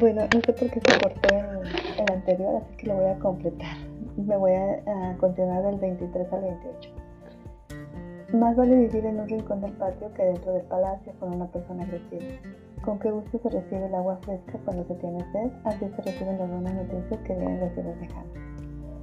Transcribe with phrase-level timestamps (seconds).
[0.00, 3.76] Bueno, no sé por qué se cortó el anterior, así que lo voy a completar.
[4.16, 6.90] Me voy a, a continuar del 23 al 28.
[8.32, 11.82] Más vale vivir en un rincón del patio que dentro del palacio con una persona
[11.82, 12.24] agresiva.
[12.82, 16.38] Con qué gusto se recibe el agua fresca cuando se tiene sed, así se reciben
[16.38, 18.32] las buenas noticias que vienen de ciudades lejanas.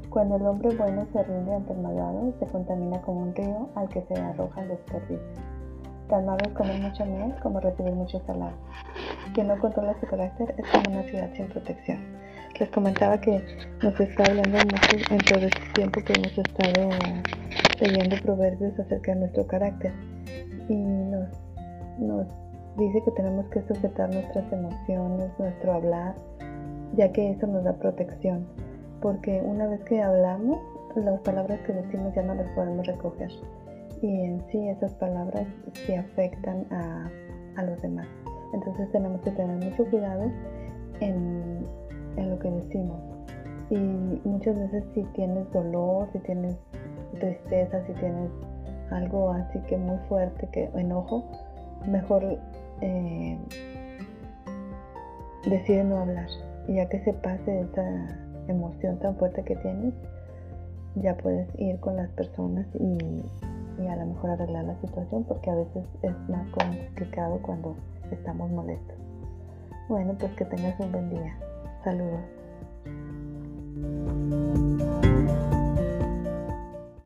[0.10, 3.88] Cuando el hombre bueno se rinde ante el malvado, se contamina como un río al
[3.90, 5.59] que se arroja el desperdicio.
[6.10, 8.54] Tan malo es comer mucha miel como recibir mucho salado.
[9.34, 12.00] Quien no controla su carácter es como una ciudad sin protección.
[12.60, 13.43] Les comentaba que
[13.84, 16.89] nos está hablando mucho en todo este tiempo que hemos estado
[17.79, 19.93] leyendo proverbios acerca de nuestro carácter
[20.68, 21.29] y nos,
[22.00, 22.28] nos
[22.76, 26.15] dice que tenemos que sujetar nuestras emociones, nuestro hablar,
[26.96, 28.48] ya que eso nos da protección,
[29.00, 30.60] porque una vez que hablamos,
[30.96, 33.31] las palabras que decimos ya no las podemos recoger
[34.02, 37.09] y en sí esas palabras sí afectan a,
[37.58, 38.08] a los demás.
[38.54, 40.32] Entonces tenemos que tener mucho cuidado
[41.00, 41.66] en,
[42.16, 43.00] en lo que decimos.
[43.70, 43.78] Y
[44.28, 46.56] muchas veces si tienes dolor, si tienes
[47.20, 48.32] tristeza, si tienes
[48.92, 51.23] algo así que muy fuerte, que enojo,
[51.88, 52.23] mejor
[52.82, 53.38] eh,
[55.48, 56.28] decide no hablar.
[56.68, 58.08] Ya que se pase esa
[58.48, 59.94] emoción tan fuerte que tienes,
[60.95, 63.23] ya puedes ir con las personas y,
[63.80, 67.76] y a lo mejor arreglar la situación porque a veces es más complicado cuando
[68.12, 68.96] estamos molestos.
[69.88, 71.38] Bueno, pues que tengas un buen día.
[71.84, 72.22] Saludos.